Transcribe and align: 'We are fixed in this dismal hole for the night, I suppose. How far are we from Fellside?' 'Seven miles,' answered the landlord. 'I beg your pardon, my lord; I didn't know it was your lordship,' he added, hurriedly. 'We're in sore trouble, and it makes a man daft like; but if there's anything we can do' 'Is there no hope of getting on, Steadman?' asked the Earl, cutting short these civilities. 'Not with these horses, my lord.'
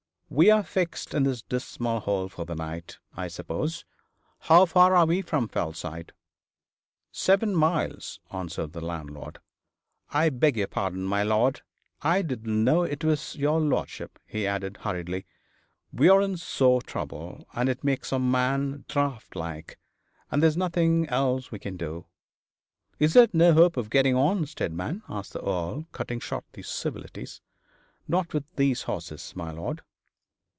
'We 0.33 0.49
are 0.49 0.63
fixed 0.63 1.13
in 1.13 1.23
this 1.23 1.41
dismal 1.41 1.99
hole 1.99 2.29
for 2.29 2.45
the 2.45 2.55
night, 2.55 2.99
I 3.17 3.27
suppose. 3.27 3.83
How 4.39 4.65
far 4.65 4.95
are 4.95 5.05
we 5.05 5.21
from 5.21 5.49
Fellside?' 5.49 6.13
'Seven 7.11 7.53
miles,' 7.53 8.21
answered 8.31 8.71
the 8.71 8.79
landlord. 8.79 9.39
'I 10.11 10.29
beg 10.29 10.55
your 10.55 10.67
pardon, 10.69 11.03
my 11.03 11.21
lord; 11.21 11.63
I 12.01 12.21
didn't 12.21 12.63
know 12.63 12.83
it 12.83 13.03
was 13.03 13.35
your 13.35 13.59
lordship,' 13.59 14.19
he 14.25 14.47
added, 14.47 14.77
hurriedly. 14.77 15.25
'We're 15.91 16.21
in 16.21 16.37
sore 16.37 16.81
trouble, 16.81 17.45
and 17.53 17.67
it 17.67 17.83
makes 17.83 18.13
a 18.13 18.17
man 18.17 18.85
daft 18.87 19.35
like; 19.35 19.79
but 20.29 20.37
if 20.37 20.41
there's 20.43 20.55
anything 20.57 21.01
we 21.51 21.59
can 21.59 21.75
do' 21.75 22.05
'Is 22.99 23.15
there 23.15 23.27
no 23.33 23.51
hope 23.51 23.75
of 23.75 23.89
getting 23.89 24.15
on, 24.15 24.45
Steadman?' 24.45 25.03
asked 25.09 25.33
the 25.33 25.43
Earl, 25.43 25.87
cutting 25.91 26.21
short 26.21 26.45
these 26.53 26.69
civilities. 26.69 27.41
'Not 28.07 28.33
with 28.33 28.45
these 28.55 28.83
horses, 28.83 29.33
my 29.35 29.51
lord.' 29.51 29.81